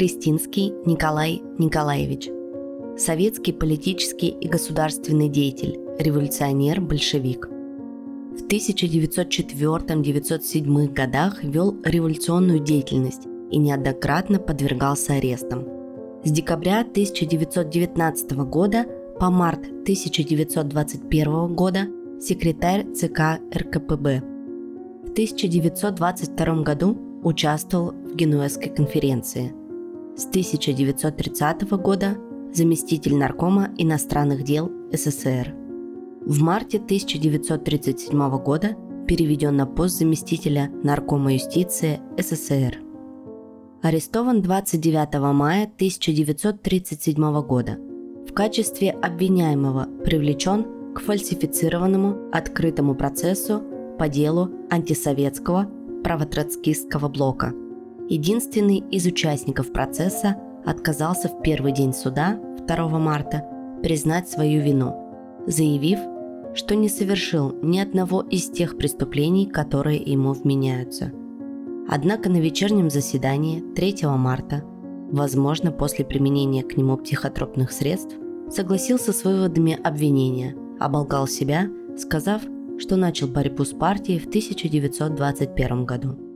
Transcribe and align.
Кристинский 0.00 0.72
Николай 0.86 1.42
Николаевич. 1.58 2.30
Советский 2.96 3.52
политический 3.52 4.28
и 4.28 4.48
государственный 4.48 5.28
деятель, 5.28 5.78
революционер, 5.98 6.80
большевик. 6.80 7.46
В 7.46 8.46
1904-1907 8.48 10.94
годах 10.94 11.44
вел 11.44 11.76
революционную 11.84 12.60
деятельность 12.60 13.26
и 13.50 13.58
неоднократно 13.58 14.38
подвергался 14.38 15.16
арестам. 15.16 15.68
С 16.24 16.30
декабря 16.30 16.80
1919 16.80 18.32
года 18.46 18.86
по 19.20 19.28
март 19.28 19.66
1921 19.66 21.54
года 21.54 21.88
секретарь 22.22 22.86
ЦК 22.94 23.38
РКПБ. 23.54 24.22
В 25.02 25.10
1922 25.10 26.62
году 26.62 26.96
участвовал 27.22 27.90
в 27.90 28.16
Генуэзской 28.16 28.70
конференции. 28.70 29.59
С 30.16 30.26
1930 30.26 31.70
года 31.78 32.16
заместитель 32.52 33.16
наркома 33.16 33.70
иностранных 33.78 34.42
дел 34.42 34.70
СССР. 34.92 35.54
В 36.26 36.42
марте 36.42 36.78
1937 36.78 38.42
года 38.42 38.76
переведен 39.06 39.56
на 39.56 39.66
пост 39.66 39.98
заместителя 39.98 40.70
наркома 40.82 41.34
юстиции 41.34 42.00
СССР. 42.18 42.80
Арестован 43.82 44.42
29 44.42 45.32
мая 45.32 45.64
1937 45.64 47.42
года. 47.42 47.78
В 48.28 48.34
качестве 48.34 48.90
обвиняемого 48.90 49.88
привлечен 50.04 50.94
к 50.94 51.00
фальсифицированному 51.00 52.30
открытому 52.32 52.94
процессу 52.94 53.62
по 53.98 54.08
делу 54.08 54.50
антисоветского 54.70 55.70
правотроцкистского 56.02 57.08
блока. 57.08 57.54
Единственный 58.10 58.78
из 58.90 59.06
участников 59.06 59.72
процесса 59.72 60.36
отказался 60.66 61.28
в 61.28 61.42
первый 61.42 61.70
день 61.70 61.94
суда, 61.94 62.40
2 62.66 62.88
марта, 62.98 63.44
признать 63.84 64.28
свою 64.28 64.60
вину, 64.62 64.96
заявив, 65.46 66.00
что 66.52 66.74
не 66.74 66.88
совершил 66.88 67.54
ни 67.62 67.78
одного 67.78 68.22
из 68.22 68.50
тех 68.50 68.76
преступлений, 68.76 69.46
которые 69.46 69.98
ему 69.98 70.32
вменяются. 70.32 71.12
Однако 71.88 72.28
на 72.28 72.38
вечернем 72.38 72.90
заседании 72.90 73.60
3 73.76 73.98
марта, 74.16 74.64
возможно 75.12 75.70
после 75.70 76.04
применения 76.04 76.64
к 76.64 76.76
нему 76.76 76.96
психотропных 76.96 77.70
средств, 77.70 78.16
согласился 78.50 79.12
с 79.12 79.22
выводами 79.22 79.78
обвинения, 79.84 80.56
оболгал 80.80 81.28
себя, 81.28 81.70
сказав, 81.96 82.42
что 82.76 82.96
начал 82.96 83.28
борьбу 83.28 83.64
с 83.64 83.70
партией 83.70 84.18
в 84.18 84.26
1921 84.26 85.84
году. 85.84 86.29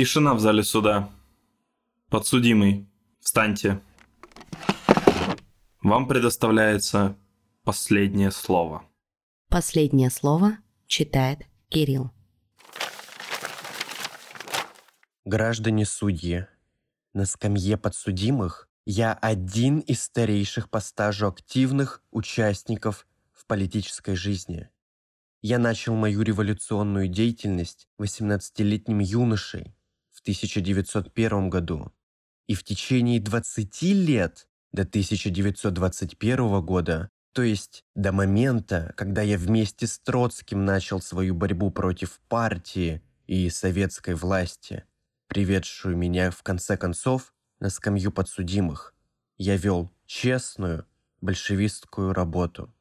Тишина 0.00 0.32
в 0.32 0.40
зале 0.40 0.62
суда. 0.62 1.10
Подсудимый, 2.08 2.88
встаньте. 3.20 3.82
Вам 5.82 6.08
предоставляется 6.08 7.18
последнее 7.64 8.30
слово. 8.30 8.82
Последнее 9.50 10.08
слово 10.08 10.56
читает 10.86 11.40
Кирилл. 11.68 12.10
Граждане 15.26 15.84
судьи, 15.84 16.46
на 17.12 17.26
скамье 17.26 17.76
подсудимых 17.76 18.70
я 18.86 19.12
один 19.12 19.80
из 19.80 20.02
старейших 20.02 20.70
по 20.70 20.80
стажу 20.80 21.26
активных 21.26 22.02
участников 22.10 23.06
в 23.34 23.44
политической 23.44 24.16
жизни. 24.16 24.70
Я 25.42 25.58
начал 25.58 25.94
мою 25.94 26.22
революционную 26.22 27.06
деятельность 27.08 27.86
18-летним 27.98 29.00
юношей 29.00 29.74
в 30.20 30.22
1901 30.22 31.48
году 31.48 31.92
и 32.46 32.54
в 32.54 32.62
течение 32.62 33.20
20 33.20 33.82
лет 33.82 34.48
до 34.72 34.82
1921 34.82 36.60
года, 36.60 37.10
то 37.32 37.42
есть 37.42 37.84
до 37.94 38.12
момента, 38.12 38.92
когда 38.96 39.22
я 39.22 39.38
вместе 39.38 39.86
с 39.86 39.98
Троцким 40.00 40.64
начал 40.64 41.00
свою 41.00 41.34
борьбу 41.34 41.70
против 41.70 42.20
партии 42.28 43.02
и 43.26 43.48
советской 43.50 44.14
власти, 44.14 44.84
приведшую 45.28 45.96
меня 45.96 46.30
в 46.30 46.42
конце 46.42 46.76
концов 46.76 47.32
на 47.60 47.70
скамью 47.70 48.12
подсудимых. 48.12 48.94
Я 49.38 49.56
вел 49.56 49.90
честную 50.06 50.86
большевистскую 51.20 52.12
работу. 52.12 52.74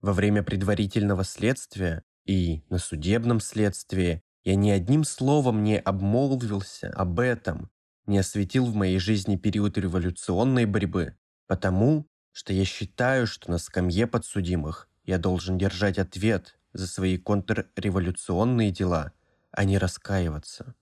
Во 0.00 0.12
время 0.12 0.42
предварительного 0.42 1.24
следствия 1.24 2.04
и 2.26 2.62
на 2.68 2.78
судебном 2.78 3.40
следствии 3.40 4.22
я 4.46 4.54
ни 4.54 4.70
одним 4.70 5.02
словом 5.02 5.64
не 5.64 5.76
обмолвился 5.76 6.88
об 6.90 7.18
этом, 7.18 7.68
не 8.06 8.18
осветил 8.18 8.64
в 8.66 8.76
моей 8.76 9.00
жизни 9.00 9.34
период 9.34 9.76
революционной 9.76 10.66
борьбы, 10.66 11.16
потому 11.48 12.06
что 12.30 12.52
я 12.52 12.64
считаю, 12.64 13.26
что 13.26 13.50
на 13.50 13.58
скамье 13.58 14.06
подсудимых 14.06 14.88
я 15.04 15.18
должен 15.18 15.58
держать 15.58 15.98
ответ 15.98 16.60
за 16.72 16.86
свои 16.86 17.18
контрреволюционные 17.18 18.70
дела, 18.70 19.12
а 19.50 19.64
не 19.64 19.78
раскаиваться. 19.78 20.76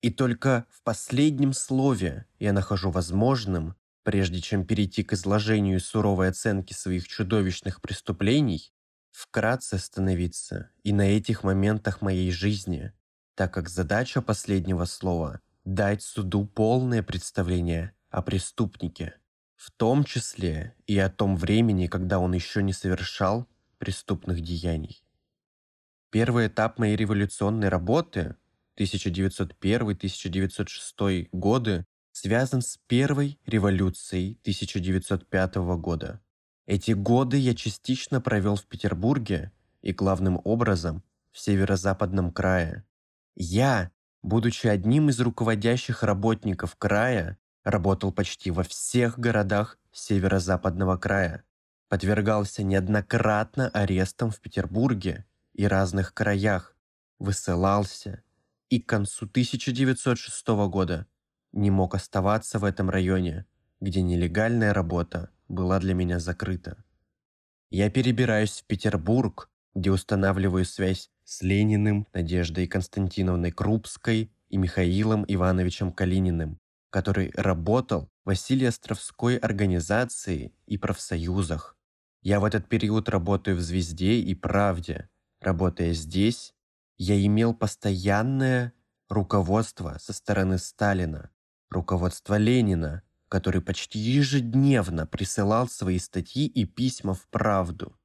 И 0.00 0.10
только 0.10 0.66
в 0.68 0.82
последнем 0.82 1.52
слове 1.52 2.26
я 2.40 2.52
нахожу 2.52 2.90
возможным, 2.90 3.76
прежде 4.02 4.40
чем 4.40 4.66
перейти 4.66 5.04
к 5.04 5.12
изложению 5.12 5.78
суровой 5.78 6.30
оценки 6.30 6.72
своих 6.72 7.06
чудовищных 7.06 7.80
преступлений, 7.80 8.72
вкратце 9.12 9.74
остановиться 9.74 10.70
и 10.82 10.92
на 10.92 11.02
этих 11.02 11.44
моментах 11.44 12.02
моей 12.02 12.32
жизни, 12.32 12.92
так 13.34 13.54
как 13.54 13.68
задача 13.68 14.20
последнего 14.20 14.86
слова– 14.86 15.40
дать 15.64 16.02
суду 16.02 16.44
полное 16.44 17.04
представление 17.04 17.94
о 18.10 18.20
преступнике, 18.22 19.14
в 19.56 19.70
том 19.70 20.02
числе 20.02 20.74
и 20.88 20.98
о 20.98 21.08
том 21.08 21.36
времени, 21.36 21.86
когда 21.86 22.18
он 22.18 22.32
еще 22.32 22.64
не 22.64 22.72
совершал 22.72 23.46
преступных 23.78 24.40
деяний. 24.40 25.04
Первый 26.10 26.48
этап 26.48 26.78
моей 26.78 26.96
революционной 26.96 27.68
работы 27.68 28.34
1901-1906 28.78 31.28
годы 31.32 31.84
связан 32.10 32.60
с 32.60 32.76
первой 32.86 33.38
революцией 33.46 34.38
1905 34.42 35.54
года. 35.78 36.20
Эти 36.66 36.92
годы 36.92 37.36
я 37.38 37.54
частично 37.54 38.20
провел 38.20 38.56
в 38.56 38.66
Петербурге 38.66 39.52
и 39.80 39.92
главным 39.92 40.40
образом 40.44 41.02
в 41.32 41.40
северо-западном 41.40 42.30
крае. 42.30 42.84
Я, 43.34 43.90
будучи 44.22 44.68
одним 44.68 45.08
из 45.08 45.18
руководящих 45.20 46.02
работников 46.02 46.76
края, 46.76 47.38
работал 47.64 48.12
почти 48.12 48.50
во 48.50 48.62
всех 48.62 49.18
городах 49.18 49.78
северо-западного 49.90 50.96
края, 50.96 51.44
подвергался 51.88 52.62
неоднократно 52.62 53.68
арестам 53.68 54.30
в 54.30 54.40
Петербурге 54.40 55.26
и 55.54 55.66
разных 55.66 56.14
краях, 56.14 56.76
высылался, 57.18 58.22
и 58.68 58.80
к 58.80 58.88
концу 58.88 59.26
1906 59.26 60.48
года 60.68 61.06
не 61.52 61.70
мог 61.70 61.94
оставаться 61.94 62.58
в 62.58 62.64
этом 62.64 62.88
районе, 62.88 63.46
где 63.80 64.00
нелегальная 64.00 64.72
работа 64.72 65.30
была 65.52 65.78
для 65.78 65.94
меня 65.94 66.18
закрыта. 66.18 66.82
Я 67.70 67.90
перебираюсь 67.90 68.60
в 68.60 68.66
Петербург, 68.66 69.50
где 69.74 69.90
устанавливаю 69.90 70.64
связь 70.64 71.10
с 71.24 71.42
Лениным, 71.42 72.06
Надеждой 72.12 72.66
Константиновной 72.66 73.52
Крупской 73.52 74.32
и 74.48 74.56
Михаилом 74.56 75.24
Ивановичем 75.28 75.92
Калининым, 75.92 76.58
который 76.90 77.32
работал 77.34 78.10
в 78.24 78.28
Василий-Островской 78.28 79.36
организации 79.36 80.52
и 80.66 80.76
профсоюзах. 80.76 81.76
Я 82.20 82.38
в 82.40 82.44
этот 82.44 82.68
период 82.68 83.08
работаю 83.08 83.56
в 83.56 83.60
«Звезде» 83.60 84.20
и 84.20 84.34
«Правде». 84.34 85.08
Работая 85.40 85.92
здесь, 85.92 86.54
я 86.98 87.20
имел 87.24 87.52
постоянное 87.52 88.72
руководство 89.08 89.96
со 89.98 90.12
стороны 90.12 90.58
Сталина, 90.58 91.30
руководство 91.68 92.36
Ленина, 92.36 93.02
который 93.32 93.62
почти 93.62 93.98
ежедневно 93.98 95.06
присылал 95.06 95.66
свои 95.66 95.98
статьи 95.98 96.46
и 96.46 96.66
письма 96.66 97.14
в 97.14 97.26
«Правду». 97.28 97.98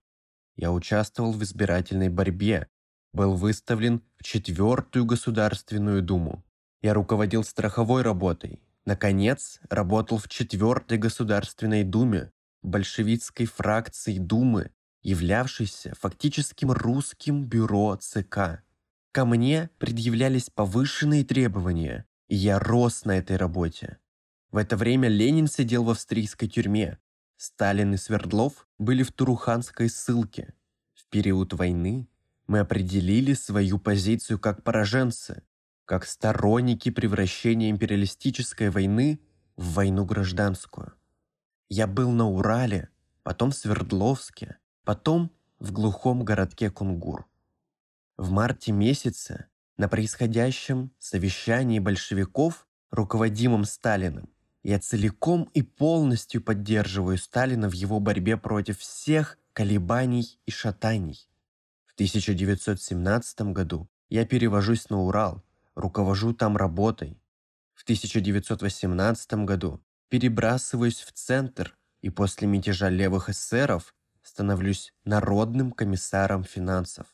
Я 0.56 0.72
участвовал 0.72 1.34
в 1.34 1.44
избирательной 1.44 2.08
борьбе, 2.08 2.70
был 3.12 3.36
выставлен 3.36 4.02
в 4.16 4.24
Четвертую 4.24 5.04
Государственную 5.04 6.02
Думу. 6.02 6.46
Я 6.82 6.94
руководил 6.94 7.44
страховой 7.44 8.04
работой. 8.04 8.62
Наконец, 8.86 9.60
работал 9.70 10.18
в 10.18 10.30
Четвертой 10.30 10.98
Государственной 10.98 11.84
Думе, 11.84 12.32
большевистской 12.62 13.48
фракции 13.48 14.20
Думы, 14.20 14.72
являвшейся 15.02 15.94
фактическим 16.00 16.72
русским 16.72 17.44
бюро 17.44 17.98
ЦК. 17.98 18.64
Ко 19.12 19.26
мне 19.26 19.72
предъявлялись 19.78 20.50
повышенные 20.50 21.26
требования, 21.26 22.06
и 22.30 22.36
я 22.38 22.60
рос 22.60 23.04
на 23.04 23.18
этой 23.18 23.36
работе. 23.36 23.98
В 24.58 24.60
это 24.60 24.76
время 24.76 25.08
Ленин 25.08 25.46
сидел 25.46 25.84
в 25.84 25.92
австрийской 25.92 26.48
тюрьме. 26.48 26.98
Сталин 27.36 27.94
и 27.94 27.98
Свердлов 27.98 28.68
были 28.80 29.04
в 29.04 29.12
Туруханской 29.12 29.88
ссылке. 29.88 30.56
В 30.96 31.06
период 31.12 31.54
войны 31.54 32.10
мы 32.48 32.58
определили 32.62 33.36
свою 33.36 33.78
позицию 33.78 34.40
как 34.40 34.64
пораженцы, 34.64 35.44
как 35.86 36.08
сторонники 36.08 36.90
превращения 36.90 37.70
империалистической 37.70 38.72
войны 38.72 39.22
в 39.58 39.74
войну 39.74 40.06
гражданскую. 40.06 40.96
Я 41.70 41.86
был 41.86 42.10
на 42.10 42.28
Урале, 42.28 42.90
потом 43.22 43.52
в 43.52 43.56
Свердловске, 43.56 44.58
потом 44.84 45.32
в 45.60 45.72
глухом 45.72 46.26
городке 46.26 46.72
Кунгур. 46.72 47.30
В 48.18 48.32
марте 48.32 48.72
месяце 48.72 49.50
на 49.78 49.88
происходящем 49.88 50.90
совещании 50.98 51.78
большевиков, 51.78 52.68
руководимом 52.90 53.64
Сталиным, 53.64 54.32
я 54.68 54.80
целиком 54.80 55.50
и 55.54 55.62
полностью 55.62 56.42
поддерживаю 56.42 57.18
Сталина 57.18 57.70
в 57.70 57.72
его 57.72 58.02
борьбе 58.02 58.36
против 58.36 58.80
всех 58.80 59.38
колебаний 59.54 60.38
и 60.46 60.52
шатаний. 60.52 61.30
В 61.86 61.94
1917 61.94 63.54
году 63.54 63.88
я 64.10 64.26
перевожусь 64.26 64.90
на 64.90 65.00
Урал, 65.04 65.42
руковожу 65.74 66.34
там 66.34 66.58
работой. 66.58 67.18
В 67.76 67.84
1918 67.84 69.46
году 69.46 69.80
перебрасываюсь 70.10 71.00
в 71.00 71.14
центр 71.14 71.78
и 72.02 72.10
после 72.10 72.46
мятежа 72.46 72.90
левых 72.90 73.30
эсеров 73.30 73.96
становлюсь 74.22 74.94
народным 75.06 75.72
комиссаром 75.72 76.44
финансов. 76.44 77.08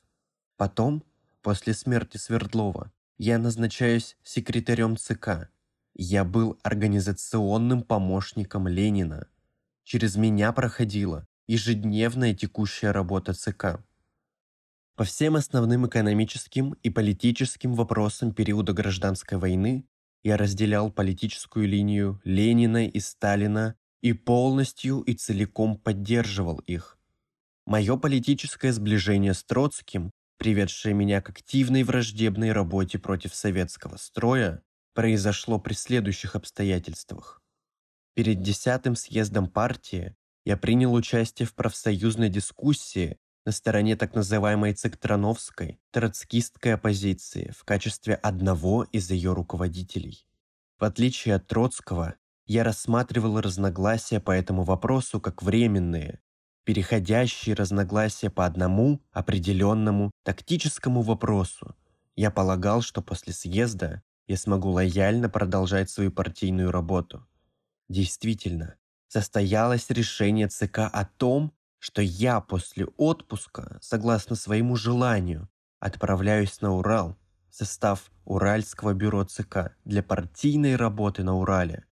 Потом, 0.58 1.04
после 1.44 1.76
смерти 1.76 2.18
Свердлова, 2.18 2.92
я 3.20 3.38
назначаюсь 3.38 4.18
секретарем 4.24 4.98
ЦК. 4.98 5.52
Я 5.96 6.24
был 6.24 6.60
организационным 6.64 7.84
помощником 7.84 8.68
Ленина. 8.68 9.28
Через 9.84 10.16
меня 10.16 10.52
проходила 10.52 11.28
ежедневная 11.48 12.34
текущая 12.34 12.92
работа 12.92 13.34
ЦК. 13.34 13.84
По 14.96 15.04
всем 15.04 15.36
основным 15.36 15.88
экономическим 15.88 16.74
и 16.84 16.90
политическим 16.90 17.74
вопросам 17.74 18.34
периода 18.34 18.74
гражданской 18.74 19.38
войны 19.38 19.86
я 20.24 20.38
разделял 20.38 20.92
политическую 20.92 21.68
линию 21.68 22.22
Ленина 22.24 22.88
и 22.88 23.00
Сталина 23.00 23.76
и 24.02 24.14
полностью 24.14 25.02
и 25.02 25.14
целиком 25.14 25.78
поддерживал 25.78 26.60
их. 26.60 26.98
Мое 27.66 27.98
политическое 27.98 28.74
сближение 28.74 29.34
с 29.34 29.44
Троцким, 29.44 30.12
приведшее 30.38 30.94
меня 30.94 31.22
к 31.22 31.30
активной 31.30 31.84
враждебной 31.84 32.52
работе 32.52 33.00
против 33.00 33.36
советского 33.36 33.98
строя, 33.98 34.62
произошло 34.94 35.60
при 35.60 35.74
следующих 35.74 36.36
обстоятельствах. 36.36 37.42
Перед 38.14 38.42
десятым 38.42 38.96
съездом 38.96 39.48
партии 39.48 40.16
я 40.46 40.58
принял 40.58 40.94
участие 40.94 41.48
в 41.48 41.56
профсоюзной 41.56 42.30
дискуссии 42.30 43.18
на 43.46 43.52
стороне 43.52 43.96
так 43.96 44.14
называемой 44.14 44.74
циктрановской, 44.74 45.80
троцкистской 45.92 46.76
оппозиции 46.76 47.52
в 47.58 47.64
качестве 47.64 48.16
одного 48.16 48.84
из 48.84 49.10
ее 49.10 49.34
руководителей. 49.34 50.26
В 50.80 50.86
отличие 50.86 51.36
от 51.36 51.48
Троцкого, 51.48 52.16
я 52.46 52.64
рассматривал 52.64 53.40
разногласия 53.40 54.20
по 54.20 54.32
этому 54.32 54.64
вопросу 54.64 55.20
как 55.20 55.42
временные, 55.42 56.20
переходящие 56.66 57.56
разногласия 57.56 58.30
по 58.30 58.46
одному 58.46 59.02
определенному 59.12 60.12
тактическому 60.24 61.02
вопросу. 61.02 61.76
Я 62.16 62.32
полагал, 62.32 62.82
что 62.82 63.02
после 63.02 63.34
съезда 63.34 64.04
я 64.28 64.38
смогу 64.38 64.70
лояльно 64.70 65.30
продолжать 65.30 65.90
свою 65.90 66.12
партийную 66.12 66.72
работу. 66.72 67.28
Действительно, 67.90 68.76
состоялось 69.08 69.90
решение 69.90 70.48
ЦК 70.48 70.80
о 70.92 71.06
том, 71.06 71.54
что 71.80 72.02
я 72.02 72.40
после 72.40 72.86
отпуска, 72.86 73.78
согласно 73.82 74.36
своему 74.36 74.76
желанию, 74.76 75.50
отправляюсь 75.80 76.62
на 76.62 76.74
Урал, 76.74 77.18
в 77.50 77.56
состав 77.56 78.10
Уральского 78.26 78.94
бюро 78.94 79.26
ЦК 79.26 79.76
для 79.84 80.02
партийной 80.02 80.78
работы 80.78 81.24
на 81.24 81.36
Урале. 81.36 81.86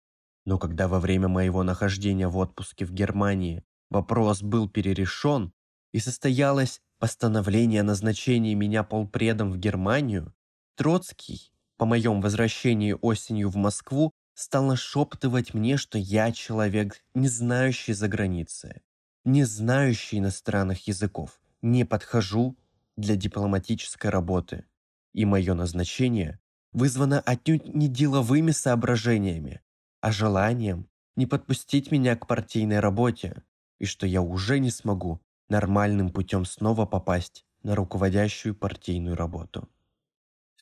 Но 0.45 0.59
когда 0.59 0.89
во 0.89 1.01
время 1.01 1.29
моего 1.29 1.63
нахождения 1.63 2.29
в 2.29 2.37
отпуске 2.37 2.85
в 2.85 2.93
Германии 2.93 3.65
вопрос 3.91 4.43
был 4.43 4.69
перерешен 4.69 5.53
и 5.93 5.99
состоялось 5.99 6.81
постановление 6.99 7.81
о 7.81 7.85
назначении 7.85 8.55
меня 8.55 8.83
полпредом 8.83 9.51
в 9.51 9.59
Германию, 9.59 10.35
Троцкий, 10.75 11.53
по 11.79 11.87
моем 11.87 12.21
возвращении 12.21 12.95
осенью 13.01 13.49
в 13.49 13.57
Москву, 13.57 14.11
стал 14.35 14.67
нашептывать 14.67 15.55
мне, 15.55 15.77
что 15.77 15.97
я 15.97 16.33
человек, 16.33 17.03
не 17.15 17.29
знающий 17.29 17.93
за 17.93 18.09
границы, 18.09 18.83
не 19.25 19.45
знающий 19.45 20.19
иностранных 20.19 20.87
языков, 20.87 21.41
не 21.63 21.85
подхожу 21.85 22.57
для 22.97 23.17
дипломатической 23.17 24.11
работы. 24.11 24.67
И 25.15 25.25
мое 25.25 25.55
назначение 25.55 26.41
вызвано 26.73 27.21
отнюдь 27.21 27.75
не 27.75 27.89
деловыми 27.89 28.51
соображениями, 28.51 29.61
а 30.01 30.13
желанием 30.13 30.89
не 31.17 31.27
подпустить 31.27 31.91
меня 31.91 32.17
к 32.17 32.27
партийной 32.27 32.81
работе, 32.81 33.43
и 33.79 33.87
что 33.87 34.07
я 34.07 34.21
уже 34.21 34.59
не 34.59 34.71
смогу 34.71 35.21
нормальным 35.49 36.11
путем 36.11 36.45
снова 36.45 36.87
попасть 36.87 37.45
на 37.63 37.75
руководящую 37.75 38.55
партийную 38.55 39.17
работу. 39.17 39.69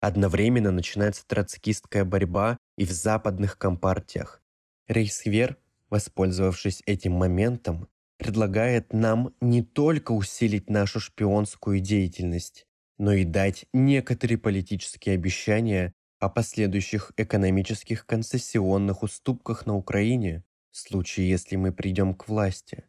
Одновременно 0.00 0.72
начинается 0.72 1.24
троцкистская 1.28 2.04
борьба 2.04 2.56
и 2.76 2.84
в 2.84 2.90
западных 2.90 3.56
компартиях. 3.56 4.42
Рейхсвер, 4.88 5.56
воспользовавшись 5.90 6.82
этим 6.86 7.12
моментом, 7.12 7.86
предлагает 8.18 8.92
нам 8.92 9.32
не 9.40 9.62
только 9.62 10.10
усилить 10.10 10.68
нашу 10.68 10.98
шпионскую 10.98 11.78
деятельность, 11.78 12.66
но 12.98 13.12
и 13.12 13.22
дать 13.24 13.66
некоторые 13.72 14.38
политические 14.38 15.14
обещания 15.14 15.94
о 16.18 16.28
последующих 16.28 17.12
экономических 17.16 18.06
концессионных 18.06 19.04
уступках 19.04 19.66
на 19.66 19.76
Украине 19.76 20.42
в 20.74 20.78
случае, 20.78 21.30
если 21.30 21.54
мы 21.54 21.72
придем 21.72 22.14
к 22.14 22.26
власти. 22.26 22.82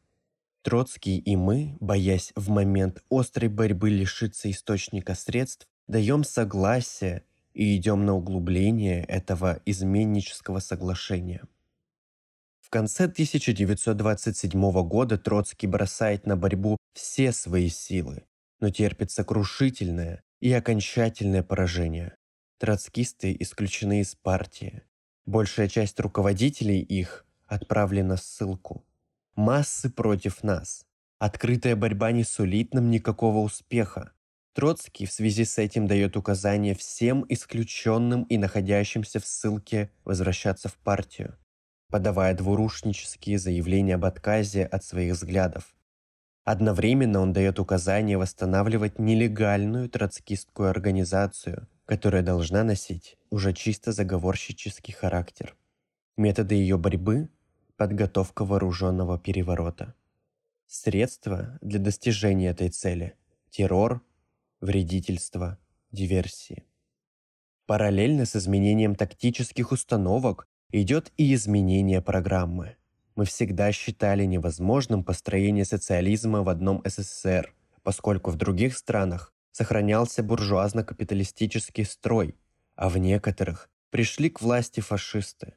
Троцкий 0.64 1.20
и 1.20 1.36
мы, 1.36 1.78
боясь 1.80 2.32
в 2.36 2.50
момент 2.50 3.04
острой 3.12 3.48
борьбы 3.48 3.92
лишиться 3.92 4.50
источника 4.50 5.14
средств, 5.14 5.68
даем 5.88 6.24
согласие 6.24 7.24
и 7.54 7.78
идем 7.78 8.04
на 8.08 8.16
углубление 8.16 9.04
этого 9.04 9.62
изменнического 9.66 10.58
соглашения. 10.58 11.44
В 12.60 12.72
конце 12.72 13.04
1927 13.04 14.72
года 14.88 15.20
Троцкий 15.20 15.68
бросает 15.68 16.26
на 16.26 16.36
борьбу 16.36 16.78
все 16.94 17.32
свои 17.32 17.70
силы, 17.70 18.24
но 18.60 18.72
терпит 18.72 19.12
сокрушительное 19.12 20.24
и 20.40 20.52
окончательное 20.52 21.44
поражение. 21.44 22.16
Троцкисты 22.58 23.38
исключены 23.40 24.02
из 24.02 24.16
партии. 24.16 24.82
Большая 25.28 25.68
часть 25.68 26.00
руководителей 26.00 26.80
их 26.82 27.25
отправлена 27.48 28.18
ссылку. 28.18 28.86
Массы 29.36 29.90
против 29.90 30.44
нас. 30.44 30.86
Открытая 31.20 31.76
борьба 31.76 32.12
не 32.12 32.24
сулит 32.24 32.74
нам 32.74 32.90
никакого 32.90 33.40
успеха. 33.40 34.12
Троцкий 34.54 35.06
в 35.06 35.12
связи 35.12 35.44
с 35.44 35.58
этим 35.58 35.88
дает 35.88 36.16
указание 36.16 36.76
всем 36.76 37.26
исключенным 37.28 38.24
и 38.24 38.38
находящимся 38.38 39.20
в 39.20 39.26
ссылке 39.26 39.92
возвращаться 40.06 40.70
в 40.70 40.76
партию, 40.76 41.38
подавая 41.90 42.34
двурушнические 42.34 43.38
заявления 43.38 43.96
об 43.96 44.06
отказе 44.06 44.66
от 44.66 44.84
своих 44.84 45.16
взглядов. 45.16 45.76
Одновременно 46.46 47.20
он 47.20 47.34
дает 47.34 47.60
указание 47.60 48.18
восстанавливать 48.18 49.00
нелегальную 49.00 49.90
троцкистскую 49.90 50.70
организацию, 50.70 51.68
которая 51.86 52.22
должна 52.22 52.64
носить 52.64 53.18
уже 53.30 53.52
чисто 53.52 53.92
заговорщический 53.92 54.94
характер. 54.94 55.56
Методы 56.18 56.56
ее 56.56 56.78
борьбы– 56.78 57.30
подготовка 57.78 58.46
вооруженного 58.46 59.20
переворота. 59.20 59.94
Средства 60.68 61.58
для 61.62 61.80
достижения 61.80 62.50
этой 62.50 62.70
цели– 62.70 63.16
террор– 63.50 64.02
вредительства, 64.62 65.60
диверсии. 65.92 66.64
Параллельно 67.66 68.26
с 68.26 68.36
изменением 68.36 68.96
тактических 68.96 69.72
установок 69.72 70.48
идет 70.72 71.12
и 71.18 71.34
изменение 71.34 72.02
программы. 72.02 72.78
Мы 73.16 73.26
всегда 73.26 73.72
считали 73.72 74.26
невозможным 74.26 75.04
построение 75.04 75.66
социализма 75.66 76.44
в 76.44 76.50
одном 76.50 76.82
СССР, 76.86 77.54
поскольку 77.84 78.32
в 78.32 78.36
других 78.36 78.78
странах 78.78 79.34
сохранялся 79.52 80.22
буржуазно-капиталистический 80.22 81.86
строй, 81.86 82.36
а 82.76 82.90
в 82.90 82.98
некоторых 82.98 83.70
пришли 83.90 84.30
к 84.30 84.42
власти 84.42 84.82
фашисты. 84.82 85.54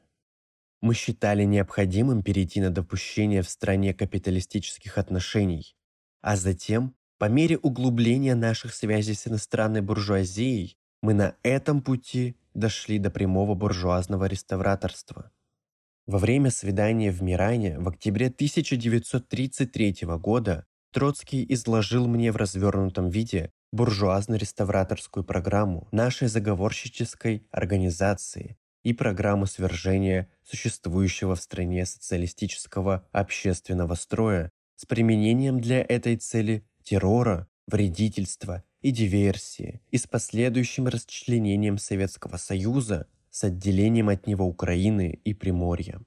Мы 0.81 0.93
считали 0.93 1.43
необходимым 1.43 2.23
перейти 2.23 2.61
на 2.61 2.69
допущение 2.69 3.41
в 3.41 3.49
стране 3.49 3.93
капиталистических 3.93 4.97
отношений, 4.97 5.75
а 6.21 6.35
затем 6.35 6.95
по 7.17 7.25
мере 7.25 7.57
углубления 7.57 8.33
наших 8.33 8.73
связей 8.73 9.13
с 9.13 9.27
иностранной 9.27 9.81
буржуазией 9.81 10.77
мы 11.01 11.13
на 11.13 11.35
этом 11.43 11.81
пути 11.81 12.37
дошли 12.53 12.97
до 12.97 13.09
прямого 13.11 13.55
буржуазного 13.55 14.25
реставраторства. 14.25 15.31
Во 16.07 16.17
время 16.17 16.49
свидания 16.49 17.11
в 17.11 17.21
Миране 17.21 17.77
в 17.77 17.87
октябре 17.87 18.27
1933 18.27 19.97
года 20.17 20.65
Троцкий 20.91 21.45
изложил 21.49 22.07
мне 22.07 22.31
в 22.31 22.37
развернутом 22.37 23.09
виде 23.09 23.51
буржуазно-реставраторскую 23.71 25.23
программу 25.23 25.87
нашей 25.91 26.27
заговорщической 26.29 27.45
организации 27.51 28.57
и 28.83 28.93
программу 28.93 29.45
свержения 29.45 30.29
существующего 30.43 31.35
в 31.35 31.41
стране 31.41 31.85
социалистического 31.85 33.07
общественного 33.11 33.95
строя 33.95 34.51
с 34.75 34.85
применением 34.85 35.59
для 35.59 35.81
этой 35.81 36.15
цели 36.15 36.65
террора, 36.83 37.47
вредительства 37.67 38.63
и 38.81 38.91
диверсии 38.91 39.81
и 39.91 39.97
с 39.97 40.07
последующим 40.07 40.87
расчленением 40.87 41.77
Советского 41.77 42.37
Союза 42.37 43.07
с 43.29 43.43
отделением 43.43 44.09
от 44.09 44.25
него 44.25 44.45
Украины 44.45 45.19
и 45.23 45.33
Приморья. 45.33 46.01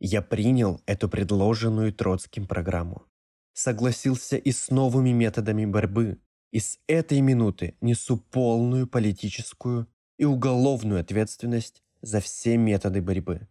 Я 0.00 0.20
принял 0.22 0.80
эту 0.86 1.08
предложенную 1.08 1.92
Троцким 1.92 2.46
программу, 2.46 3.06
согласился 3.52 4.36
и 4.36 4.50
с 4.50 4.70
новыми 4.70 5.10
методами 5.10 5.64
борьбы, 5.64 6.18
и 6.50 6.60
с 6.60 6.78
этой 6.86 7.20
минуты 7.20 7.76
несу 7.80 8.16
полную 8.16 8.86
политическую 8.86 9.88
и 10.18 10.24
уголовную 10.24 11.00
ответственность 11.00 11.82
за 12.02 12.20
все 12.20 12.56
методы 12.56 13.02
борьбы. 13.02 13.48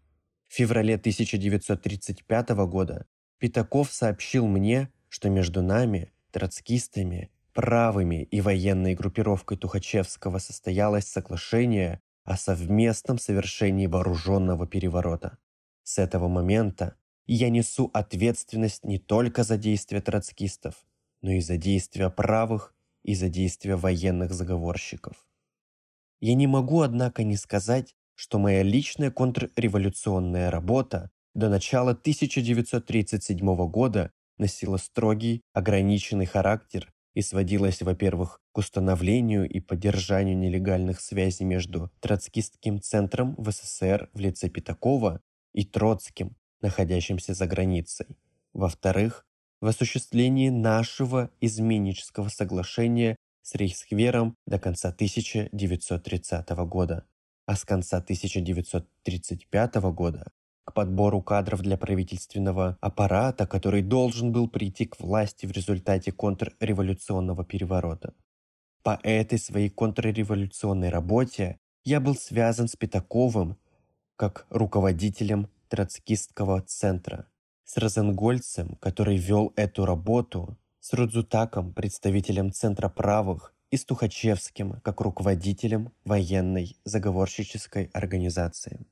В 0.48 0.56
феврале 0.56 0.96
1935 0.96 2.50
года 2.68 3.08
Пятаков 3.40 3.92
сообщил 3.92 4.48
мне, 4.48 4.92
что 5.10 5.30
между 5.30 5.62
нами 5.62 6.14
троцкистами, 6.32 7.32
правыми 7.54 8.24
и 8.24 8.42
военной 8.42 8.96
группировкой 8.96 9.58
Тухачевского 9.58 10.40
состоялось 10.40 11.08
соглашение 11.08 12.02
о 12.24 12.38
совместном 12.38 13.18
совершении 13.18 13.88
вооруженного 13.88 14.66
переворота. 14.66 15.38
С 15.84 16.00
этого 16.00 16.28
момента 16.28 16.96
я 17.26 17.50
несу 17.50 17.90
ответственность 17.94 18.84
не 18.86 18.98
только 18.98 19.44
за 19.44 19.58
действия 19.58 20.02
троцкистов, 20.02 20.76
но 21.22 21.32
и 21.32 21.42
за 21.42 21.58
действия 21.58 22.10
правых 22.10 22.74
и 23.04 23.16
за 23.16 23.30
действия 23.30 23.76
военных 23.76 24.34
заговорщиков. 24.34 25.16
Я 26.24 26.36
не 26.36 26.48
могу, 26.48 26.80
однако, 26.80 27.26
не 27.26 27.36
сказать, 27.36 27.98
что 28.16 28.40
моя 28.40 28.64
личная 28.64 29.12
контрреволюционная 29.12 30.50
работа 30.50 31.12
до 31.34 31.50
начала 31.50 31.92
1937 31.92 33.38
года 33.68 34.10
носила 34.38 34.78
строгий, 34.78 35.42
ограниченный 35.52 36.26
характер 36.26 36.94
и 37.14 37.22
сводилась, 37.22 37.82
во-первых, 37.82 38.40
к 38.54 38.58
установлению 38.58 39.50
и 39.50 39.60
поддержанию 39.60 40.38
нелегальных 40.38 41.02
связей 41.02 41.44
между 41.44 41.92
Троцкистским 42.00 42.82
центром 42.82 43.36
в 43.38 43.52
СССР 43.52 44.10
в 44.14 44.20
лице 44.22 44.48
Пятакова 44.48 45.20
и 45.52 45.66
Троцким, 45.66 46.38
находящимся 46.62 47.34
за 47.34 47.48
границей. 47.48 48.18
Во-вторых, 48.54 49.26
в 49.60 49.68
осуществлении 49.68 50.48
нашего 50.48 51.32
изменнического 51.42 52.30
соглашения 52.30 53.18
с 53.44 53.54
Рейхсхвером 53.56 54.36
до 54.48 54.58
конца 54.58 54.90
1930 54.90 56.50
года, 56.66 57.06
а 57.46 57.56
с 57.56 57.64
конца 57.64 57.98
1935 57.98 59.76
года 59.76 60.32
к 60.66 60.74
подбору 60.74 61.22
кадров 61.22 61.62
для 61.62 61.78
правительственного 61.78 62.78
аппарата, 62.80 63.46
который 63.46 63.82
должен 63.82 64.32
был 64.32 64.48
прийти 64.48 64.86
к 64.86 65.00
власти 65.00 65.46
в 65.46 65.52
результате 65.52 66.12
контрреволюционного 66.12 67.44
переворота. 67.44 68.14
По 68.82 69.00
этой 69.04 69.40
своей 69.40 69.70
контрреволюционной 69.70 70.90
работе 70.90 71.58
я 71.84 72.00
был 72.00 72.16
связан 72.16 72.68
с 72.68 72.76
Пятаковым 72.76 73.58
как 74.16 74.46
руководителем 74.50 75.50
троцкистского 75.68 76.62
центра, 76.62 77.28
с 77.66 77.78
Розенгольцем, 77.78 78.76
который 78.76 79.18
вел 79.18 79.52
эту 79.56 79.86
работу, 79.86 80.58
с 80.84 80.92
Рудзутаком, 80.92 81.74
представителем 81.74 82.52
Центра 82.52 82.90
правых, 82.90 83.56
и 83.72 83.78
с 83.78 83.86
Тухачевским, 83.86 84.82
как 84.82 85.00
руководителем 85.00 85.94
военной 86.04 86.78
заговорщической 86.84 87.86
организации. 87.94 88.86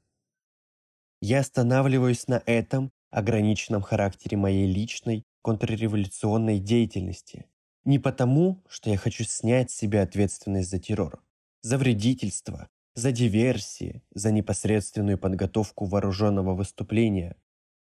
Я 1.21 1.41
останавливаюсь 1.41 2.29
на 2.29 2.41
этом 2.45 2.93
ограниченном 3.09 3.81
характере 3.81 4.37
моей 4.37 4.71
личной 4.71 5.25
контрреволюционной 5.41 6.59
деятельности. 6.59 7.47
Не 7.83 7.99
потому, 7.99 8.63
что 8.69 8.89
я 8.89 8.95
хочу 8.95 9.25
снять 9.25 9.69
с 9.69 9.75
себя 9.75 10.03
ответственность 10.03 10.69
за 10.69 10.79
террор, 10.79 11.21
за 11.61 11.77
вредительство, 11.77 12.69
за 12.95 13.11
диверсии, 13.11 14.01
за 14.15 14.31
непосредственную 14.31 15.17
подготовку 15.17 15.83
вооруженного 15.83 16.55
выступления. 16.55 17.35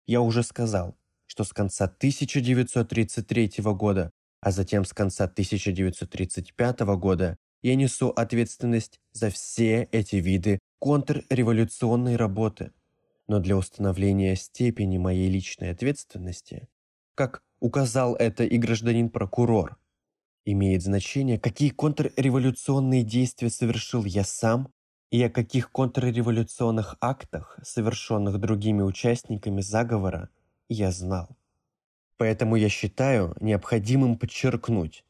Я 0.06 0.22
уже 0.22 0.44
сказал, 0.44 0.98
что 1.28 1.44
с 1.44 1.54
конца 1.54 1.86
1933 1.86 3.52
года, 3.58 4.12
а 4.42 4.52
затем 4.52 4.84
с 4.84 4.94
конца 4.94 5.26
1935 5.26 6.80
года 6.98 7.38
я 7.62 7.76
несу 7.76 8.10
ответственность 8.10 9.00
за 9.12 9.30
все 9.30 9.88
эти 9.92 10.16
виды 10.16 10.60
контрреволюционной 10.80 12.16
работы– 12.16 12.72
но 13.28 13.40
для 13.40 13.58
установления 13.58 14.36
степени 14.36 14.98
моей 14.98 15.30
личной 15.30 15.72
ответственности, 15.72 16.68
как 17.16 17.42
указал 17.60 18.16
это 18.16 18.44
и 18.44 18.58
гражданин-прокурор, 18.58 19.78
имеет 20.46 20.82
значение, 20.82 21.38
какие 21.38 21.70
контрреволюционные 21.70 23.04
действия 23.04 23.50
совершил 23.50 24.06
я 24.06 24.24
сам 24.24 24.72
и 25.12 25.22
о 25.24 25.30
каких 25.30 25.72
контрреволюционных 25.72 26.96
актах, 27.02 27.60
совершенных 27.64 28.40
другими 28.40 28.82
участниками 28.82 29.62
заговора, 29.62 30.30
я 30.70 30.92
знал. 30.92 31.38
Поэтому 32.18 32.56
я 32.56 32.70
считаю 32.70 33.36
необходимым 33.40 34.18
подчеркнуть, 34.18 35.04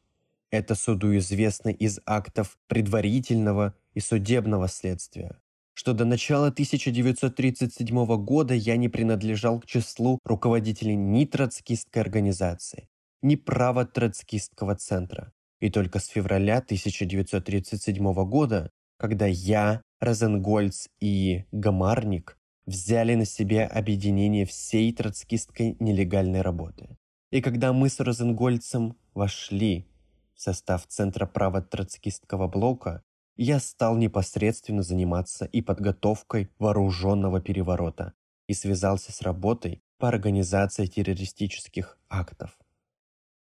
это 0.50 0.74
суду 0.74 1.14
известно 1.18 1.68
из 1.68 2.00
актов 2.06 2.56
предварительного 2.68 3.74
и 3.92 4.00
судебного 4.00 4.66
следствия, 4.68 5.38
что 5.74 5.92
до 5.92 6.06
начала 6.06 6.48
1937 6.48 8.24
года 8.24 8.54
я 8.54 8.76
не 8.78 8.88
принадлежал 8.88 9.60
к 9.60 9.66
числу 9.66 10.18
руководителей 10.24 10.96
ни 10.96 11.26
троцкистской 11.26 12.00
организации, 12.00 12.88
ни 13.20 13.36
право-троцкистского 13.36 14.74
центра. 14.76 15.32
И 15.60 15.70
только 15.70 15.98
с 15.98 16.06
февраля 16.06 16.58
1937 16.58 18.14
года, 18.24 18.70
когда 18.96 19.26
я, 19.26 19.82
Розенгольц 20.00 20.88
и 21.00 21.44
Гамарник 21.52 22.37
взяли 22.68 23.14
на 23.14 23.24
себя 23.24 23.66
объединение 23.66 24.44
всей 24.44 24.92
троцкистской 24.92 25.76
нелегальной 25.80 26.42
работы. 26.42 26.98
И 27.30 27.40
когда 27.40 27.72
мы 27.72 27.88
с 27.88 27.98
Розенгольцем 27.98 28.94
вошли 29.14 29.86
в 30.34 30.42
состав 30.42 30.86
Центра 30.86 31.24
права 31.24 31.62
троцкистского 31.62 32.46
блока, 32.46 33.02
я 33.36 33.58
стал 33.58 33.96
непосредственно 33.96 34.82
заниматься 34.82 35.46
и 35.46 35.62
подготовкой 35.62 36.50
вооруженного 36.58 37.40
переворота 37.40 38.12
и 38.48 38.52
связался 38.52 39.12
с 39.12 39.22
работой 39.22 39.80
по 39.96 40.08
организации 40.08 40.84
террористических 40.86 41.98
актов. 42.10 42.58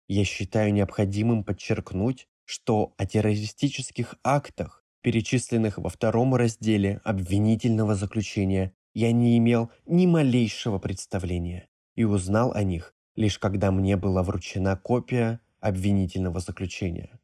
Я 0.09 0.25
считаю 0.25 0.73
необходимым 0.73 1.45
подчеркнуть, 1.45 2.29
что 2.45 2.95
о 2.97 3.05
террористических 3.05 4.15
актах, 4.25 4.85
перечисленных 5.03 5.77
во 5.77 5.91
втором 5.91 6.35
разделе 6.35 7.01
обвинительного 7.05 7.95
заключения, 7.95 8.73
я 8.95 9.13
не 9.13 9.39
имел 9.39 9.71
ни 9.87 10.07
малейшего 10.07 10.79
представления 10.79 11.69
и 11.95 12.05
узнал 12.05 12.53
о 12.53 12.63
них 12.63 12.95
лишь 13.17 13.39
когда 13.39 13.71
мне 13.71 13.97
была 13.97 14.23
вручена 14.23 14.77
копия 14.77 15.41
обвинительного 15.61 16.41
заключения. 16.41 17.21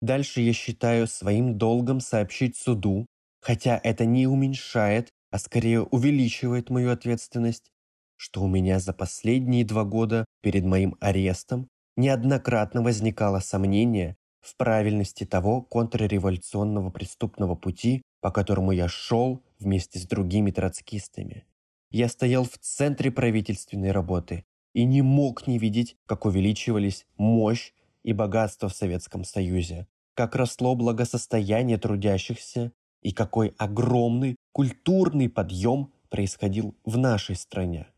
Дальше 0.00 0.40
я 0.40 0.52
считаю 0.52 1.06
своим 1.06 1.58
долгом 1.58 2.00
сообщить 2.00 2.56
суду, 2.56 3.06
хотя 3.40 3.80
это 3.82 4.04
не 4.04 4.26
уменьшает, 4.26 5.10
а 5.30 5.38
скорее 5.38 5.82
увеличивает 5.82 6.70
мою 6.70 6.90
ответственность, 6.90 7.70
что 8.16 8.42
у 8.42 8.48
меня 8.48 8.78
за 8.78 8.92
последние 8.92 9.64
два 9.64 9.84
года 9.84 10.24
перед 10.42 10.64
моим 10.64 10.96
арестом 11.00 11.68
неоднократно 11.96 12.82
возникало 12.82 13.40
сомнение 13.40 14.16
в 14.40 14.56
правильности 14.56 15.24
того 15.24 15.62
контрреволюционного 15.62 16.90
преступного 16.90 17.54
пути, 17.54 18.02
по 18.24 18.30
которому 18.30 18.72
я 18.72 18.88
шел 18.88 19.42
вместе 19.58 19.98
с 19.98 20.06
другими 20.06 20.50
троцкистами. 20.50 21.44
Я 21.90 22.08
стоял 22.08 22.44
в 22.44 22.56
центре 22.56 23.10
правительственной 23.10 23.92
работы 23.92 24.46
и 24.72 24.86
не 24.86 25.02
мог 25.02 25.46
не 25.46 25.58
видеть, 25.58 25.98
как 26.06 26.24
увеличивались 26.24 27.04
мощь 27.18 27.74
и 28.02 28.14
богатство 28.14 28.70
в 28.70 28.74
Советском 28.74 29.24
Союзе, 29.24 29.88
как 30.14 30.36
росло 30.36 30.74
благосостояние 30.74 31.76
трудящихся 31.76 32.72
и 33.02 33.12
какой 33.12 33.48
огромный 33.58 34.36
культурный 34.52 35.28
подъем 35.28 35.92
происходил 36.08 36.74
в 36.82 36.96
нашей 36.96 37.36
стране. 37.36 37.88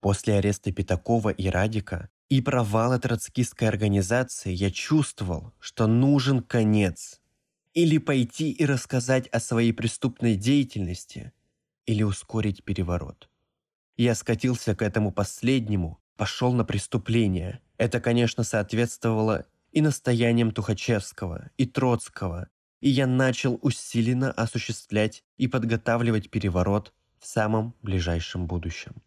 После 0.00 0.34
ареста 0.34 0.72
Пятакова 0.72 1.28
и 1.28 1.48
Радика 1.48 2.08
и 2.28 2.40
провала 2.40 2.98
троцкистской 2.98 3.68
организации 3.68 4.50
я 4.50 4.72
чувствовал, 4.72 5.52
что 5.60 5.86
нужен 5.86 6.42
конец. 6.42 7.20
Или 7.74 7.98
пойти 7.98 8.50
и 8.50 8.64
рассказать 8.64 9.28
о 9.28 9.40
своей 9.40 9.72
преступной 9.72 10.36
деятельности, 10.36 11.32
или 11.86 12.02
ускорить 12.02 12.64
переворот. 12.64 13.28
Я 13.96 14.14
скатился 14.14 14.74
к 14.74 14.82
этому 14.82 15.12
последнему, 15.12 16.00
пошел 16.16 16.52
на 16.52 16.64
преступление. 16.64 17.60
Это, 17.76 18.00
конечно, 18.00 18.44
соответствовало 18.44 19.46
и 19.72 19.80
настояниям 19.80 20.52
Тухачевского, 20.52 21.50
и 21.56 21.66
Троцкого, 21.66 22.48
и 22.80 22.88
я 22.88 23.06
начал 23.06 23.58
усиленно 23.62 24.30
осуществлять 24.30 25.24
и 25.36 25.48
подготавливать 25.48 26.30
переворот 26.30 26.92
в 27.18 27.26
самом 27.26 27.74
ближайшем 27.82 28.46
будущем. 28.46 29.02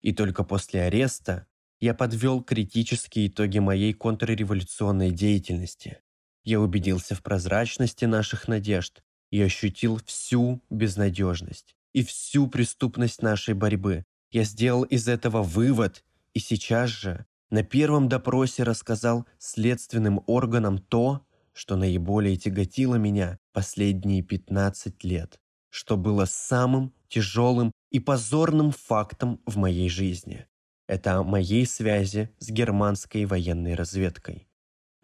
И 0.00 0.12
только 0.12 0.44
после 0.44 0.82
ареста 0.82 1.46
я 1.80 1.94
подвел 1.94 2.42
критические 2.42 3.28
итоги 3.28 3.58
моей 3.58 3.92
контрреволюционной 3.92 5.10
деятельности. 5.10 6.03
Я 6.44 6.60
убедился 6.60 7.14
в 7.14 7.22
прозрачности 7.22 8.04
наших 8.04 8.48
надежд 8.48 9.02
и 9.30 9.40
ощутил 9.40 10.00
всю 10.04 10.62
безнадежность 10.70 11.74
и 11.92 12.04
всю 12.04 12.46
преступность 12.46 13.22
нашей 13.22 13.54
борьбы. 13.54 14.04
Я 14.30 14.44
сделал 14.44 14.82
из 14.82 15.08
этого 15.08 15.42
вывод 15.42 16.04
и 16.34 16.38
сейчас 16.38 16.90
же 16.90 17.24
на 17.50 17.62
первом 17.62 18.08
допросе 18.08 18.62
рассказал 18.62 19.26
следственным 19.38 20.22
органам 20.26 20.78
то, 20.78 21.26
что 21.52 21.76
наиболее 21.76 22.36
тяготило 22.36 22.96
меня 22.96 23.38
последние 23.52 24.22
15 24.22 25.04
лет, 25.04 25.38
что 25.70 25.96
было 25.96 26.24
самым 26.24 26.92
тяжелым 27.08 27.70
и 27.90 28.00
позорным 28.00 28.72
фактом 28.72 29.40
в 29.46 29.56
моей 29.56 29.88
жизни. 29.88 30.46
Это 30.88 31.18
о 31.18 31.22
моей 31.22 31.64
связи 31.64 32.30
с 32.38 32.50
германской 32.50 33.24
военной 33.24 33.74
разведкой. 33.74 34.48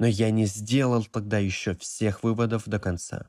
Но 0.00 0.06
я 0.06 0.30
не 0.30 0.46
сделал 0.46 1.04
тогда 1.04 1.38
еще 1.38 1.74
всех 1.74 2.24
выводов 2.24 2.66
до 2.66 2.78
конца. 2.80 3.28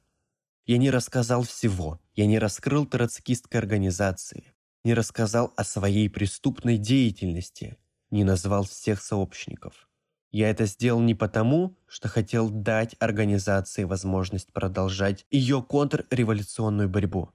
Я 0.65 0.77
не 0.77 0.89
рассказал 0.89 1.43
всего, 1.43 1.99
я 2.15 2.25
не 2.25 2.39
раскрыл 2.39 2.85
троцкистской 2.85 3.59
организации, 3.59 4.53
не 4.85 4.93
рассказал 4.93 5.51
о 5.57 5.65
своей 5.65 6.09
преступной 6.09 6.77
деятельности, 6.77 7.77
не 8.09 8.23
назвал 8.23 8.63
всех 8.63 9.01
сообщников. 9.01 9.89
Я 10.31 10.49
это 10.49 10.65
сделал 10.65 11.01
не 11.01 11.13
потому, 11.13 11.75
что 11.87 12.07
хотел 12.07 12.49
дать 12.49 12.95
организации 12.99 13.83
возможность 13.83 14.53
продолжать 14.53 15.25
ее 15.29 15.61
контрреволюционную 15.61 16.87
борьбу. 16.87 17.31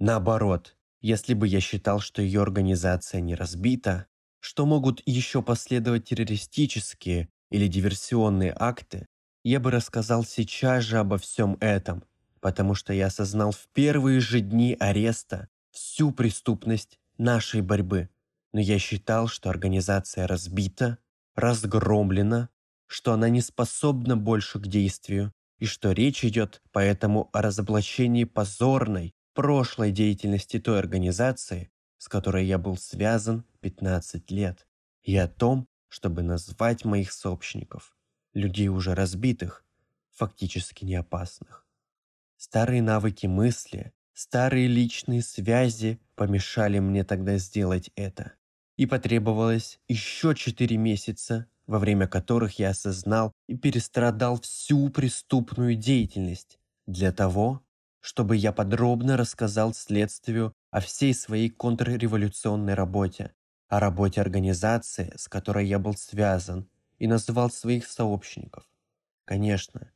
Наоборот, 0.00 0.76
если 1.00 1.34
бы 1.34 1.46
я 1.46 1.60
считал, 1.60 2.00
что 2.00 2.22
ее 2.22 2.42
организация 2.42 3.20
не 3.20 3.36
разбита, 3.36 4.06
что 4.40 4.66
могут 4.66 5.00
еще 5.06 5.42
последовать 5.42 6.06
террористические 6.06 7.28
или 7.54 7.68
диверсионные 7.68 8.52
акты, 8.58 9.06
я 9.44 9.60
бы 9.60 9.70
рассказал 9.70 10.24
сейчас 10.24 10.82
же 10.82 10.98
обо 10.98 11.18
всем 11.18 11.56
этом, 11.60 12.02
потому 12.40 12.74
что 12.74 12.92
я 12.92 13.06
осознал 13.06 13.52
в 13.52 13.68
первые 13.72 14.18
же 14.18 14.40
дни 14.40 14.76
ареста 14.80 15.46
всю 15.70 16.10
преступность 16.10 16.98
нашей 17.16 17.60
борьбы. 17.60 18.08
Но 18.52 18.58
я 18.58 18.80
считал, 18.80 19.28
что 19.28 19.50
организация 19.50 20.26
разбита, 20.26 20.98
разгромлена, 21.36 22.48
что 22.88 23.12
она 23.12 23.28
не 23.28 23.40
способна 23.40 24.16
больше 24.16 24.58
к 24.58 24.66
действию, 24.66 25.32
и 25.60 25.66
что 25.66 25.92
речь 25.92 26.24
идет 26.24 26.60
поэтому 26.72 27.30
о 27.32 27.40
разоблачении 27.40 28.24
позорной 28.24 29.14
прошлой 29.32 29.92
деятельности 29.92 30.58
той 30.58 30.80
организации, 30.80 31.70
с 31.98 32.08
которой 32.08 32.46
я 32.46 32.58
был 32.58 32.76
связан 32.76 33.44
15 33.60 34.28
лет, 34.32 34.66
и 35.04 35.16
о 35.16 35.28
том, 35.28 35.68
чтобы 35.94 36.24
назвать 36.24 36.84
моих 36.84 37.12
сообщников, 37.12 37.96
людей 38.32 38.66
уже 38.66 38.96
разбитых, 38.96 39.64
фактически 40.10 40.84
не 40.84 40.96
опасных. 40.96 41.68
Старые 42.36 42.82
навыки 42.82 43.28
мысли, 43.28 43.92
старые 44.12 44.66
личные 44.66 45.22
связи 45.22 46.00
помешали 46.16 46.80
мне 46.80 47.04
тогда 47.04 47.38
сделать 47.38 47.92
это. 47.94 48.32
И 48.76 48.86
потребовалось 48.86 49.78
еще 49.86 50.34
четыре 50.34 50.78
месяца, 50.78 51.46
во 51.68 51.78
время 51.78 52.08
которых 52.08 52.58
я 52.58 52.70
осознал 52.70 53.30
и 53.46 53.56
перестрадал 53.56 54.40
всю 54.40 54.88
преступную 54.88 55.76
деятельность 55.76 56.58
для 56.88 57.12
того, 57.12 57.62
чтобы 58.00 58.34
я 58.34 58.50
подробно 58.50 59.16
рассказал 59.16 59.72
следствию 59.72 60.54
о 60.72 60.80
всей 60.80 61.14
своей 61.14 61.50
контрреволюционной 61.50 62.74
работе, 62.74 63.32
о 63.76 63.80
работе 63.80 64.20
организации, 64.20 65.12
с 65.16 65.28
которой 65.28 65.66
я 65.66 65.78
был 65.78 65.94
связан, 65.94 66.68
и 66.98 67.06
назвал 67.06 67.50
своих 67.50 67.86
сообщников. 67.86 68.64
Конечно, 69.24 69.90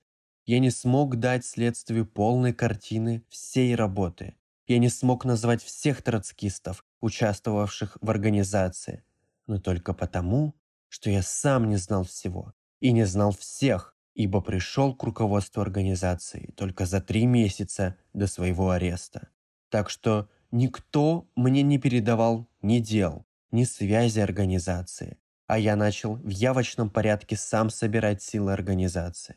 я 0.47 0.59
не 0.59 0.71
смог 0.71 1.17
дать 1.17 1.45
следствию 1.45 2.07
полной 2.07 2.53
картины 2.53 3.23
всей 3.29 3.75
работы. 3.75 4.35
Я 4.67 4.79
не 4.79 4.89
смог 4.89 5.25
назвать 5.25 5.63
всех 5.63 6.03
троцкистов, 6.03 6.85
участвовавших 7.01 7.99
в 8.01 8.11
организации, 8.11 9.05
но 9.47 9.61
только 9.61 9.95
потому, 9.95 10.55
что 10.89 11.11
я 11.11 11.23
сам 11.23 11.69
не 11.69 11.77
знал 11.77 12.05
всего 12.05 12.55
и 12.81 12.93
не 12.93 13.05
знал 13.05 13.33
всех, 13.33 13.95
ибо 14.15 14.41
пришел 14.41 14.95
к 14.95 15.05
руководству 15.05 15.63
организации 15.63 16.53
только 16.57 16.85
за 16.85 17.01
три 17.01 17.27
месяца 17.27 17.97
до 18.13 18.27
своего 18.27 18.71
ареста. 18.71 19.29
Так 19.71 19.91
что 19.91 20.29
Никто 20.51 21.29
мне 21.37 21.63
не 21.63 21.79
передавал 21.79 22.49
ни 22.63 22.79
дел, 22.79 23.27
ни 23.51 23.65
связи 23.65 24.21
организации, 24.21 25.19
а 25.47 25.59
я 25.59 25.77
начал 25.77 26.17
в 26.17 26.29
явочном 26.29 26.91
порядке 26.91 27.37
сам 27.37 27.71
собирать 27.71 28.23
силы 28.23 28.53
организации. 28.53 29.37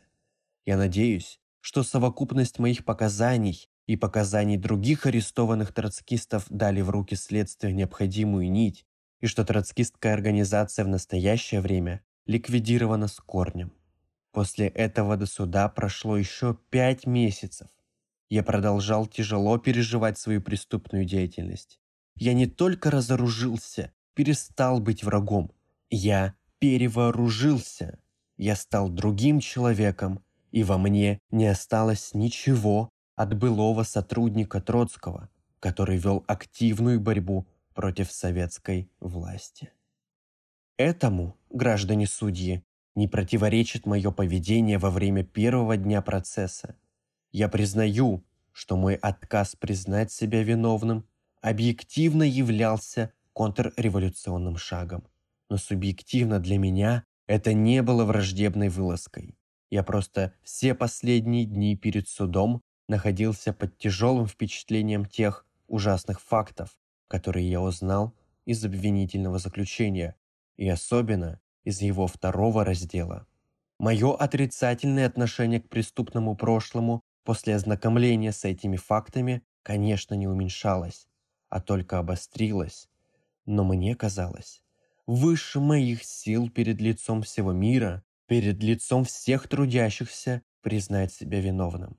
Я 0.66 0.76
надеюсь, 0.76 1.40
что 1.60 1.82
совокупность 1.82 2.58
моих 2.58 2.84
показаний 2.84 3.68
и 3.86 3.96
показаний 3.96 4.56
других 4.56 5.06
арестованных 5.06 5.72
троцкистов 5.72 6.46
дали 6.48 6.80
в 6.80 6.90
руки 6.90 7.16
следствию 7.16 7.74
необходимую 7.74 8.50
нить, 8.50 8.86
и 9.20 9.26
что 9.26 9.44
троцкистская 9.44 10.14
организация 10.14 10.84
в 10.84 10.88
настоящее 10.88 11.60
время 11.60 12.02
ликвидирована 12.26 13.08
с 13.08 13.18
корнем. 13.18 13.72
После 14.32 14.68
этого 14.68 15.16
до 15.16 15.26
суда 15.26 15.68
прошло 15.68 16.16
еще 16.16 16.58
пять 16.70 17.06
месяцев, 17.06 17.68
я 18.32 18.42
продолжал 18.42 19.06
тяжело 19.06 19.58
переживать 19.58 20.16
свою 20.16 20.40
преступную 20.40 21.04
деятельность. 21.04 21.78
Я 22.14 22.32
не 22.32 22.46
только 22.46 22.90
разоружился, 22.90 23.92
перестал 24.14 24.80
быть 24.80 25.04
врагом. 25.04 25.52
Я 25.90 26.34
перевооружился. 26.58 27.98
Я 28.36 28.56
стал 28.56 28.88
другим 28.88 29.40
человеком, 29.40 30.22
и 30.50 30.64
во 30.64 30.78
мне 30.78 31.18
не 31.30 31.46
осталось 31.46 32.14
ничего 32.14 32.88
от 33.16 33.36
былого 33.36 33.82
сотрудника 33.82 34.60
Троцкого, 34.60 35.28
который 35.60 35.98
вел 35.98 36.24
активную 36.26 37.00
борьбу 37.00 37.46
против 37.74 38.10
советской 38.10 38.90
власти. 39.00 39.70
Этому, 40.76 41.36
граждане 41.50 42.06
судьи, 42.06 42.64
не 42.94 43.08
противоречит 43.08 43.86
мое 43.86 44.10
поведение 44.10 44.78
во 44.78 44.90
время 44.90 45.24
первого 45.24 45.76
дня 45.76 46.02
процесса. 46.02 46.76
Я 47.30 47.48
признаю, 47.48 48.24
что 48.52 48.76
мой 48.76 48.94
отказ 48.94 49.56
признать 49.56 50.12
себя 50.12 50.42
виновным 50.42 51.06
объективно 51.40 52.22
являлся 52.22 53.12
контрреволюционным 53.32 54.56
шагом. 54.56 55.06
Но 55.48 55.56
субъективно 55.56 56.38
для 56.38 56.58
меня 56.58 57.04
это 57.26 57.54
не 57.54 57.82
было 57.82 58.04
враждебной 58.04 58.68
вылазкой. 58.68 59.36
Я 59.70 59.82
просто 59.82 60.34
все 60.42 60.74
последние 60.74 61.44
дни 61.46 61.76
перед 61.76 62.08
судом 62.08 62.62
находился 62.88 63.52
под 63.52 63.78
тяжелым 63.78 64.26
впечатлением 64.26 65.06
тех 65.06 65.46
ужасных 65.66 66.20
фактов, 66.20 66.76
которые 67.08 67.50
я 67.50 67.60
узнал 67.60 68.14
из 68.44 68.64
обвинительного 68.64 69.38
заключения, 69.38 70.16
и 70.56 70.68
особенно 70.68 71.40
из 71.64 71.80
его 71.80 72.06
второго 72.06 72.64
раздела. 72.64 73.26
Мое 73.78 74.14
отрицательное 74.14 75.06
отношение 75.06 75.60
к 75.60 75.68
преступному 75.68 76.36
прошлому 76.36 77.02
после 77.24 77.54
ознакомления 77.54 78.32
с 78.32 78.44
этими 78.44 78.76
фактами, 78.76 79.42
конечно, 79.62 80.14
не 80.14 80.26
уменьшалось, 80.26 81.08
а 81.48 81.60
только 81.60 81.98
обострилось. 81.98 82.88
Но 83.46 83.64
мне 83.64 83.94
казалось, 83.94 84.62
выше 85.06 85.60
моих 85.60 86.04
сил 86.04 86.48
перед 86.48 86.80
лицом 86.80 87.22
всего 87.22 87.52
мира, 87.52 88.04
перед 88.26 88.62
лицом 88.62 89.04
всех 89.04 89.48
трудящихся 89.48 90.42
признать 90.60 91.12
себя 91.12 91.40
виновным. 91.40 91.98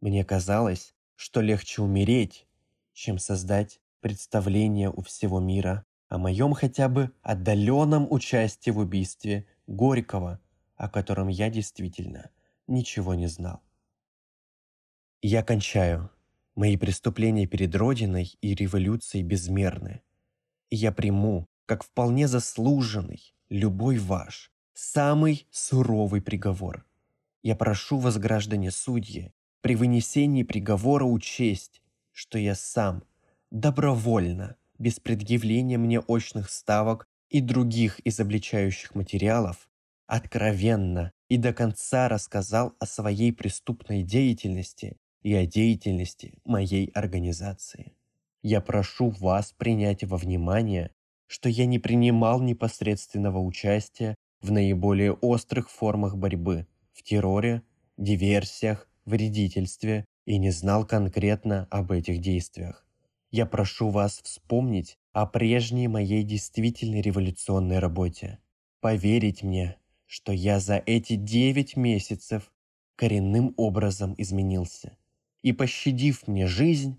Мне 0.00 0.24
казалось, 0.24 0.94
что 1.16 1.42
легче 1.42 1.82
умереть, 1.82 2.46
чем 2.92 3.18
создать 3.18 3.80
представление 4.00 4.90
у 4.90 5.02
всего 5.02 5.38
мира 5.38 5.84
о 6.08 6.18
моем 6.18 6.54
хотя 6.54 6.88
бы 6.88 7.12
отдаленном 7.22 8.10
участии 8.10 8.70
в 8.70 8.78
убийстве 8.78 9.46
Горького, 9.66 10.40
о 10.76 10.88
котором 10.88 11.28
я 11.28 11.50
действительно 11.50 12.30
ничего 12.66 13.14
не 13.14 13.26
знал. 13.26 13.62
Я 15.22 15.42
кончаю. 15.42 16.10
Мои 16.56 16.76
преступления 16.76 17.46
перед 17.46 17.74
Родиной 17.74 18.36
и 18.40 18.54
революцией 18.54 19.22
безмерны. 19.22 20.02
Я 20.70 20.92
приму, 20.92 21.46
как 21.66 21.82
вполне 21.82 22.28
заслуженный, 22.28 23.34
любой 23.48 23.98
ваш, 23.98 24.52
самый 24.72 25.46
суровый 25.50 26.22
приговор. 26.22 26.86
Я 27.42 27.56
прошу 27.56 27.98
вас, 27.98 28.18
граждане 28.18 28.70
судьи, 28.70 29.32
при 29.62 29.74
вынесении 29.74 30.42
приговора 30.42 31.04
учесть, 31.04 31.82
что 32.12 32.38
я 32.38 32.54
сам 32.54 33.02
добровольно, 33.50 34.56
без 34.78 35.00
предъявления 35.00 35.76
мне 35.76 36.00
очных 36.00 36.50
ставок 36.50 37.08
и 37.28 37.40
других 37.40 38.00
изобличающих 38.04 38.94
материалов, 38.94 39.68
откровенно 40.06 41.12
и 41.28 41.36
до 41.36 41.52
конца 41.52 42.08
рассказал 42.08 42.74
о 42.78 42.86
своей 42.86 43.32
преступной 43.32 44.02
деятельности 44.02 44.96
и 45.22 45.34
о 45.34 45.46
деятельности 45.46 46.38
моей 46.44 46.86
организации. 46.88 47.96
Я 48.42 48.60
прошу 48.60 49.10
вас 49.10 49.52
принять 49.52 50.04
во 50.04 50.16
внимание, 50.16 50.90
что 51.26 51.48
я 51.48 51.66
не 51.66 51.78
принимал 51.78 52.40
непосредственного 52.40 53.38
участия 53.38 54.14
в 54.40 54.50
наиболее 54.50 55.12
острых 55.12 55.70
формах 55.70 56.16
борьбы, 56.16 56.66
в 56.92 57.02
терроре, 57.02 57.62
диверсиях, 57.98 58.88
вредительстве 59.04 60.06
и 60.24 60.38
не 60.38 60.50
знал 60.50 60.86
конкретно 60.86 61.66
об 61.70 61.92
этих 61.92 62.20
действиях. 62.20 62.86
Я 63.30 63.46
прошу 63.46 63.90
вас 63.90 64.20
вспомнить 64.22 64.96
о 65.12 65.26
прежней 65.26 65.88
моей 65.88 66.22
действительно 66.22 67.00
революционной 67.00 67.78
работе. 67.78 68.38
Поверить 68.80 69.42
мне, 69.42 69.76
что 70.06 70.32
я 70.32 70.58
за 70.58 70.82
эти 70.84 71.14
девять 71.14 71.76
месяцев 71.76 72.50
коренным 72.96 73.54
образом 73.56 74.14
изменился. 74.18 74.96
И 75.42 75.52
пощадив 75.52 76.26
мне 76.26 76.46
жизнь, 76.46 76.98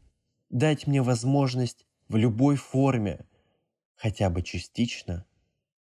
дать 0.52 0.86
мне 0.86 1.02
возможность 1.02 1.86
в 2.08 2.18
любой 2.18 2.56
форме, 2.58 3.26
хотя 3.96 4.30
бы 4.30 4.42
частично, 4.42 5.26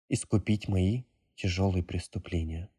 искупить 0.10 0.68
мои 0.68 1.04
тяжелые 1.36 1.84
преступления. 1.84 2.70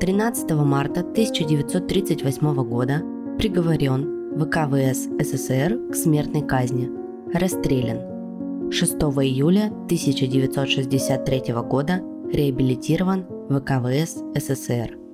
13 0.00 0.50
марта 0.52 1.00
1938 1.00 2.68
года 2.68 3.02
приговорен 3.38 4.16
ВКВС 4.38 5.08
СССР 5.20 5.90
к 5.90 5.94
смертной 5.94 6.46
казни, 6.46 6.88
расстрелян. 7.32 8.70
6 8.72 8.92
июля 8.94 9.66
1963 9.66 11.52
года 11.62 12.02
реабилитирован 12.32 13.26
ВКВС 13.48 14.22
СССР. 14.34 15.05